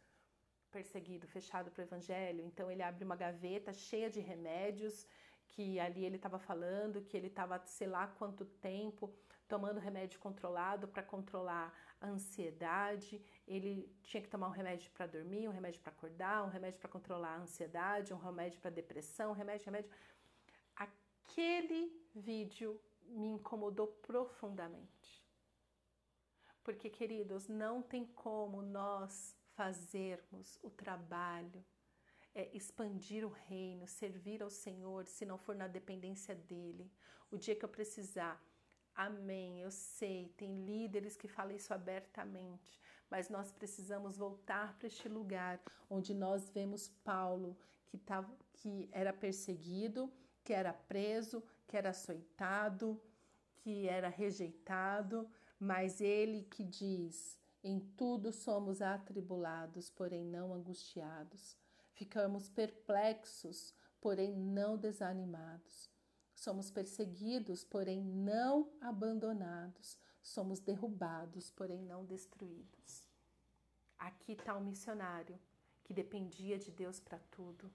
perseguido, 0.72 1.28
fechado 1.28 1.72
para 1.72 1.82
o 1.82 1.86
evangelho. 1.86 2.44
Então 2.46 2.70
ele 2.72 2.84
abre 2.84 3.04
uma 3.04 3.16
gaveta 3.16 3.74
cheia 3.74 4.10
de 4.10 4.20
remédios 4.20 5.08
que 5.50 5.80
ali 5.80 6.06
ele 6.06 6.16
estava 6.16 6.38
falando 6.38 7.02
que 7.02 7.18
ele 7.18 7.28
estava, 7.28 7.60
sei 7.66 7.88
lá 7.88 8.08
quanto 8.08 8.46
tempo, 8.46 9.12
tomando 9.48 9.80
remédio 9.80 10.20
controlado 10.20 10.88
para 10.88 11.02
controlar 11.02 11.74
a 12.00 12.08
ansiedade. 12.08 13.22
Ele 13.48 13.92
tinha 14.04 14.22
que 14.22 14.30
tomar 14.30 14.48
um 14.48 14.52
remédio 14.52 14.92
para 14.92 15.08
dormir, 15.08 15.48
um 15.48 15.52
remédio 15.52 15.82
para 15.82 15.92
acordar, 15.92 16.44
um 16.44 16.50
remédio 16.50 16.80
para 16.80 16.90
controlar 16.90 17.36
a 17.36 17.40
ansiedade, 17.40 18.14
um 18.14 18.18
remédio 18.18 18.60
para 18.60 18.70
depressão, 18.70 19.32
um 19.32 19.34
remédio, 19.34 19.66
remédio. 19.66 19.90
Aquele 20.76 21.92
vídeo 22.14 22.80
me 23.10 23.28
incomodou 23.28 23.88
profundamente. 23.88 25.24
Porque, 26.64 26.90
queridos, 26.90 27.48
não 27.48 27.82
tem 27.82 28.06
como 28.06 28.62
nós 28.62 29.36
fazermos 29.56 30.60
o 30.62 30.70
trabalho 30.70 31.66
é, 32.34 32.50
expandir 32.56 33.26
o 33.26 33.30
reino, 33.30 33.88
servir 33.88 34.42
ao 34.42 34.50
Senhor, 34.50 35.06
se 35.08 35.26
não 35.26 35.38
for 35.38 35.56
na 35.56 35.68
dependência 35.68 36.36
dele. 36.36 36.90
O 37.32 37.38
dia 37.38 37.56
que 37.56 37.66
eu 37.66 37.70
precisar, 37.70 38.42
amém, 38.96 39.62
eu 39.62 39.72
sei, 39.72 40.34
tem 40.38 40.64
líderes 40.64 41.18
que 41.18 41.28
falam 41.28 41.56
isso 41.56 41.74
abertamente, 41.74 42.80
mas 43.10 43.30
nós 43.30 43.52
precisamos 43.52 44.18
voltar 44.18 44.78
para 44.78 44.88
este 44.88 45.10
lugar 45.10 45.60
onde 45.90 46.14
nós 46.14 46.50
vemos 46.50 46.88
Paulo, 47.04 47.58
que, 47.88 47.98
tava, 47.98 48.32
que 48.54 48.88
era 48.92 49.12
perseguido, 49.12 50.12
que 50.44 50.54
era 50.54 50.72
preso, 50.72 51.44
que 51.70 51.78
era 51.78 51.92
açoitado, 51.92 53.00
que 53.58 53.88
era 53.88 54.10
rejeitado, 54.10 55.30
mas 55.60 56.02
ele 56.02 56.42
que 56.44 56.64
diz: 56.64 57.40
em 57.64 57.80
tudo 57.96 58.34
somos 58.34 58.82
atribulados, 58.82 59.92
porém 59.92 60.26
não 60.26 60.52
angustiados. 60.54 61.56
Ficamos 61.94 62.50
perplexos, 62.50 63.74
porém 64.02 64.36
não 64.36 64.78
desanimados. 64.78 65.90
Somos 66.34 66.72
perseguidos, 66.72 67.64
porém 67.64 68.02
não 68.02 68.72
abandonados. 68.82 69.98
Somos 70.22 70.60
derrubados, 70.60 71.52
porém 71.52 71.84
não 71.84 72.04
destruídos. 72.04 73.08
Aqui 73.98 74.32
está 74.32 74.56
o 74.56 74.64
missionário 74.64 75.40
que 75.84 75.94
dependia 75.94 76.58
de 76.58 76.72
Deus 76.72 77.00
para 77.00 77.20
tudo, 77.32 77.72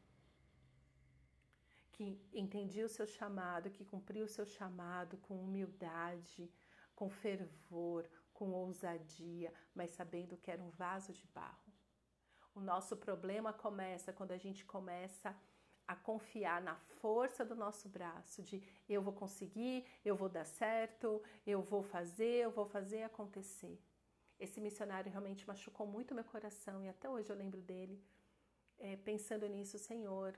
que 1.94 2.20
entendia 2.32 2.84
o 2.84 2.94
seu 2.96 3.06
chamado, 3.06 3.70
que 3.70 3.84
cumpriu 3.84 4.24
o 4.24 4.34
seu 4.36 4.44
chamado 4.44 5.16
com 5.18 5.34
humildade, 5.46 6.50
com 6.94 7.08
fervor, 7.08 8.02
com 8.32 8.50
ousadia, 8.50 9.52
mas 9.74 9.92
sabendo 9.92 10.36
que 10.36 10.50
era 10.50 10.62
um 10.62 10.70
vaso 10.70 11.12
de 11.12 11.26
barro. 11.28 11.72
O 12.52 12.60
nosso 12.60 12.96
problema 12.96 13.52
começa 13.52 14.12
quando 14.12 14.32
a 14.32 14.36
gente 14.36 14.64
começa 14.64 15.30
a 15.86 15.94
confiar 15.94 16.60
na 16.60 16.76
força 17.00 17.44
do 17.44 17.54
nosso 17.54 17.88
braço, 17.88 18.42
de 18.42 18.56
eu 18.88 19.00
vou 19.00 19.12
conseguir, 19.12 19.84
eu 20.04 20.16
vou 20.16 20.28
dar 20.28 20.46
certo, 20.46 21.22
eu 21.46 21.62
vou 21.62 21.82
fazer, 21.82 22.36
eu 22.44 22.50
vou 22.50 22.66
fazer 22.66 23.02
acontecer. 23.04 23.80
Esse 24.38 24.60
missionário 24.60 25.12
realmente 25.12 25.46
machucou 25.46 25.86
muito 25.86 26.14
meu 26.14 26.24
coração 26.24 26.82
e 26.82 26.88
até 26.88 27.08
hoje 27.08 27.30
eu 27.30 27.36
lembro 27.36 27.60
dele, 27.60 28.02
é, 28.78 28.96
pensando 28.96 29.46
nisso, 29.46 29.78
Senhor, 29.78 30.36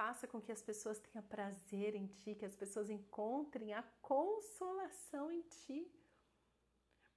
faça 0.00 0.26
com 0.26 0.40
que 0.40 0.50
as 0.50 0.62
pessoas 0.62 0.98
tenham 0.98 1.22
prazer 1.34 1.94
em 1.94 2.06
Ti, 2.06 2.34
que 2.34 2.46
as 2.46 2.56
pessoas 2.56 2.88
encontrem 2.88 3.74
a 3.74 3.82
consolação 4.00 5.30
em 5.30 5.42
Ti. 5.42 5.78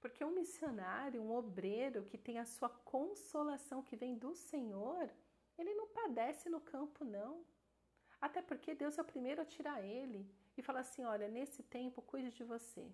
Porque 0.02 0.22
um 0.22 0.34
missionário, 0.34 1.22
um 1.22 1.32
obreiro 1.34 2.04
que 2.04 2.18
tem 2.18 2.38
a 2.38 2.44
sua 2.44 2.68
consolação 2.68 3.82
que 3.82 3.96
vem 3.96 4.18
do 4.18 4.34
Senhor, 4.34 5.10
ele 5.56 5.72
não 5.72 5.88
padece 5.88 6.50
no 6.50 6.60
campo, 6.60 7.06
não. 7.06 7.42
Até 8.20 8.42
porque 8.42 8.74
Deus 8.74 8.98
é 8.98 9.02
o 9.02 9.10
primeiro 9.12 9.40
a 9.40 9.46
tirar 9.46 9.82
ele 9.82 10.30
e 10.54 10.62
falar 10.62 10.80
assim: 10.80 11.04
olha, 11.04 11.26
nesse 11.26 11.62
tempo 11.62 12.02
cuide 12.02 12.32
de 12.32 12.44
você. 12.44 12.86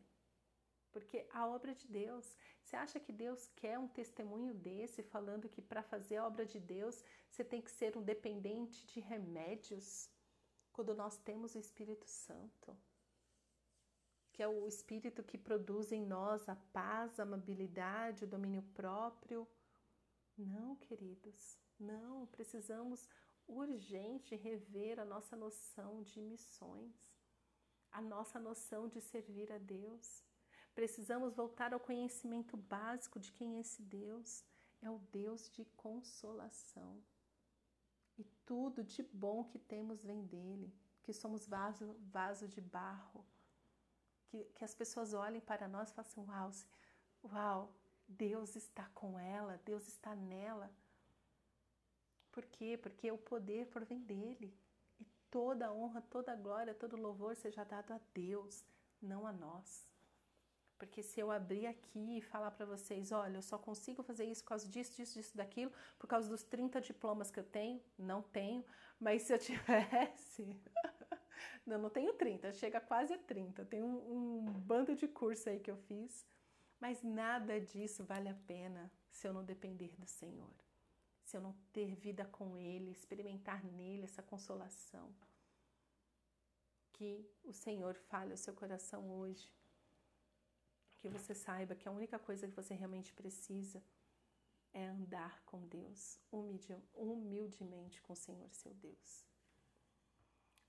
Porque 0.92 1.26
a 1.32 1.46
obra 1.46 1.74
de 1.74 1.86
Deus, 1.86 2.36
você 2.62 2.76
acha 2.76 2.98
que 2.98 3.12
Deus 3.12 3.46
quer 3.56 3.78
um 3.78 3.88
testemunho 3.88 4.54
desse 4.54 5.02
falando 5.02 5.48
que 5.48 5.62
para 5.62 5.82
fazer 5.82 6.16
a 6.16 6.26
obra 6.26 6.44
de 6.44 6.58
Deus 6.58 7.02
você 7.28 7.44
tem 7.44 7.60
que 7.62 7.70
ser 7.70 7.96
um 7.96 8.02
dependente 8.02 8.86
de 8.86 9.00
remédios? 9.00 10.10
Quando 10.72 10.94
nós 10.94 11.16
temos 11.18 11.54
o 11.54 11.58
Espírito 11.58 12.06
Santo, 12.06 12.76
que 14.32 14.42
é 14.42 14.48
o 14.48 14.66
Espírito 14.66 15.22
que 15.22 15.36
produz 15.36 15.92
em 15.92 16.04
nós 16.06 16.48
a 16.48 16.56
paz, 16.56 17.18
a 17.18 17.24
amabilidade, 17.24 18.24
o 18.24 18.28
domínio 18.28 18.62
próprio. 18.74 19.46
Não, 20.36 20.76
queridos, 20.76 21.58
não, 21.78 22.26
precisamos 22.26 23.08
urgente 23.46 24.36
rever 24.36 24.98
a 24.98 25.04
nossa 25.04 25.36
noção 25.36 26.02
de 26.02 26.20
missões, 26.20 26.94
a 27.90 28.00
nossa 28.00 28.38
noção 28.38 28.88
de 28.88 29.00
servir 29.00 29.52
a 29.52 29.58
Deus. 29.58 30.22
Precisamos 30.74 31.34
voltar 31.34 31.72
ao 31.72 31.80
conhecimento 31.80 32.56
básico 32.56 33.18
de 33.18 33.32
quem 33.32 33.56
é 33.56 33.60
esse 33.60 33.82
Deus. 33.82 34.44
É 34.82 34.90
o 34.90 34.98
Deus 35.12 35.50
de 35.50 35.64
consolação. 35.76 37.02
E 38.18 38.24
tudo 38.44 38.84
de 38.84 39.02
bom 39.02 39.44
que 39.44 39.58
temos 39.58 40.04
vem 40.04 40.24
dele, 40.24 40.72
que 41.02 41.12
somos 41.12 41.46
vaso, 41.46 41.96
vaso 42.00 42.48
de 42.48 42.60
barro. 42.60 43.24
Que, 44.28 44.44
que 44.54 44.64
as 44.64 44.74
pessoas 44.74 45.12
olhem 45.12 45.40
para 45.40 45.66
nós 45.68 45.90
e 45.90 45.94
façam: 45.94 46.24
Uau, 46.26 46.50
uau, 47.24 47.74
Deus 48.06 48.56
está 48.56 48.86
com 48.94 49.18
ela, 49.18 49.60
Deus 49.64 49.86
está 49.88 50.14
nela. 50.14 50.70
Por 52.30 52.44
quê? 52.46 52.78
Porque 52.80 53.10
o 53.10 53.18
poder 53.18 53.66
provém 53.66 54.00
dele. 54.00 54.56
E 55.00 55.04
toda 55.30 55.72
honra, 55.72 56.00
toda 56.02 56.36
glória, 56.36 56.74
todo 56.74 56.96
louvor 56.96 57.36
seja 57.36 57.64
dado 57.64 57.92
a 57.92 58.00
Deus, 58.14 58.64
não 59.00 59.26
a 59.26 59.32
nós. 59.32 59.89
Porque 60.80 61.02
se 61.02 61.20
eu 61.20 61.30
abrir 61.30 61.66
aqui 61.66 62.16
e 62.16 62.22
falar 62.22 62.50
para 62.52 62.64
vocês, 62.64 63.12
olha, 63.12 63.36
eu 63.36 63.42
só 63.42 63.58
consigo 63.58 64.02
fazer 64.02 64.24
isso 64.24 64.42
por 64.42 64.48
causa 64.48 64.66
disso, 64.66 64.96
disso, 64.96 65.12
disso, 65.12 65.36
daquilo, 65.36 65.70
por 65.98 66.06
causa 66.06 66.26
dos 66.26 66.42
30 66.42 66.80
diplomas 66.80 67.30
que 67.30 67.38
eu 67.38 67.44
tenho, 67.44 67.82
não 67.98 68.22
tenho, 68.22 68.64
mas 68.98 69.22
se 69.22 69.34
eu 69.34 69.38
tivesse. 69.50 70.58
não, 71.66 71.76
não 71.76 71.90
tenho 71.90 72.14
30, 72.14 72.54
chega 72.54 72.80
quase 72.80 73.12
a 73.12 73.18
30. 73.18 73.62
Tem 73.66 73.82
um, 73.82 74.46
um 74.46 74.52
bando 74.52 74.96
de 74.96 75.06
curso 75.06 75.50
aí 75.50 75.60
que 75.60 75.70
eu 75.70 75.76
fiz, 75.76 76.26
mas 76.80 77.02
nada 77.02 77.60
disso 77.60 78.02
vale 78.02 78.30
a 78.30 78.34
pena 78.46 78.90
se 79.10 79.28
eu 79.28 79.34
não 79.34 79.44
depender 79.44 79.94
do 79.98 80.06
Senhor, 80.06 80.54
se 81.22 81.36
eu 81.36 81.42
não 81.42 81.54
ter 81.74 81.94
vida 81.94 82.24
com 82.24 82.56
Ele, 82.56 82.90
experimentar 82.90 83.62
nele 83.62 84.04
essa 84.04 84.22
consolação. 84.22 85.14
Que 86.90 87.30
o 87.44 87.52
Senhor 87.52 87.94
fale 87.94 88.30
ao 88.30 88.38
seu 88.38 88.54
coração 88.54 89.10
hoje 89.10 89.59
que 91.00 91.08
você 91.08 91.34
saiba 91.34 91.74
que 91.74 91.88
a 91.88 91.92
única 91.92 92.18
coisa 92.18 92.46
que 92.46 92.54
você 92.54 92.74
realmente 92.74 93.12
precisa 93.12 93.82
é 94.72 94.84
andar 94.86 95.42
com 95.44 95.66
Deus, 95.66 96.20
humildemente 96.94 98.00
com 98.02 98.12
o 98.12 98.16
Senhor 98.16 98.52
seu 98.52 98.72
Deus. 98.74 99.26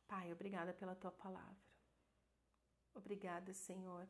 Pai, 0.08 0.32
obrigada 0.32 0.74
pela 0.74 0.96
tua 0.96 1.12
palavra. 1.12 1.72
Obrigada, 2.94 3.54
Senhor. 3.54 4.08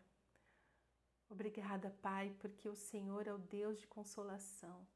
Obrigada, 1.29 1.89
Pai, 2.01 2.35
porque 2.39 2.69
o 2.69 2.75
Senhor 2.75 3.27
é 3.27 3.33
o 3.33 3.37
Deus 3.37 3.79
de 3.79 3.87
consolação. 3.87 4.87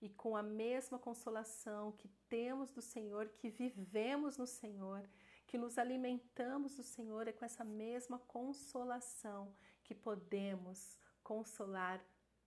E 0.00 0.08
com 0.08 0.36
a 0.36 0.42
mesma 0.42 0.98
consolação 0.98 1.92
que 1.92 2.08
temos 2.28 2.70
do 2.70 2.82
Senhor, 2.82 3.28
que 3.28 3.48
vivemos 3.48 4.36
no 4.36 4.46
Senhor, 4.46 5.08
que 5.46 5.56
nos 5.56 5.78
alimentamos 5.78 6.74
do 6.74 6.82
Senhor, 6.82 7.28
é 7.28 7.32
com 7.32 7.44
essa 7.44 7.64
mesma 7.64 8.18
consolação 8.18 9.54
que 9.82 9.94
podemos 9.94 10.98
consolar 11.22 12.04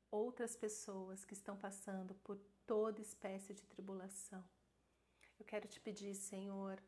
outras 0.10 0.56
pessoas 0.56 1.26
que 1.26 1.34
estão 1.34 1.58
passando 1.58 2.16
por 2.16 2.38
toda 2.66 3.02
espécie 3.02 3.54
de 3.54 3.66
tribulação. 3.66 4.44
Eu 5.38 5.46
quero 5.46 5.68
te 5.68 5.80
pedir, 5.80 6.16
Senhor, 6.16 6.82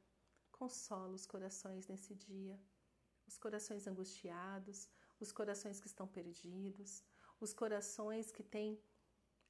consola 0.52 1.14
os 1.14 1.26
corações 1.26 1.88
nesse 1.88 2.16
dia, 2.16 2.60
os 3.28 3.38
corações 3.38 3.88
angustiados, 3.88 4.88
os 5.20 5.32
corações 5.32 5.80
que 5.80 5.88
estão 5.88 6.08
perdidos, 6.08 7.04
os 7.40 7.54
corações 7.54 8.32
que 8.32 8.44
têm 8.44 8.82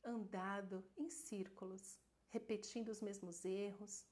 andado 0.04 0.84
em 0.98 1.10
círculos, 1.10 2.00
repetindo 2.30 2.90
os 2.90 3.02
mesmos 3.02 3.46
erros, 3.46 4.06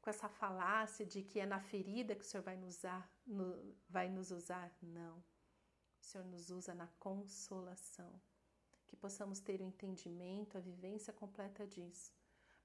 com 0.00 0.08
essa 0.08 0.28
falácia 0.28 1.04
de 1.04 1.22
que 1.22 1.38
é 1.38 1.46
na 1.46 1.60
ferida 1.60 2.14
que 2.14 2.22
o 2.22 2.24
Senhor 2.24 2.42
vai 2.42 2.56
nos 2.56 2.76
usar, 2.78 3.12
no, 3.26 3.76
vai 3.88 4.08
nos 4.08 4.30
usar. 4.30 4.74
Não. 4.80 5.22
O 6.00 6.04
Senhor 6.04 6.26
nos 6.26 6.50
usa 6.50 6.74
na 6.74 6.86
consolação. 6.98 8.20
Que 8.86 8.96
possamos 8.96 9.38
ter 9.38 9.60
o 9.60 9.64
entendimento, 9.64 10.56
a 10.56 10.60
vivência 10.60 11.12
completa 11.12 11.66
disso, 11.66 12.12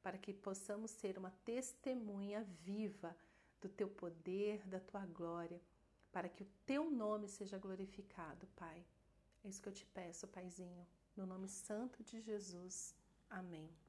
para 0.01 0.17
que 0.17 0.33
possamos 0.33 0.91
ser 0.91 1.17
uma 1.17 1.31
testemunha 1.43 2.43
viva 2.63 3.15
do 3.61 3.69
teu 3.69 3.87
poder, 3.89 4.65
da 4.67 4.79
tua 4.79 5.05
glória, 5.05 5.61
para 6.11 6.29
que 6.29 6.43
o 6.43 6.49
teu 6.65 6.89
nome 6.89 7.27
seja 7.27 7.57
glorificado, 7.57 8.47
Pai. 8.55 8.85
É 9.43 9.47
isso 9.47 9.61
que 9.61 9.69
eu 9.69 9.73
te 9.73 9.85
peço, 9.85 10.27
Paizinho, 10.27 10.87
no 11.15 11.25
nome 11.25 11.47
santo 11.47 12.03
de 12.03 12.19
Jesus. 12.21 12.95
Amém. 13.29 13.84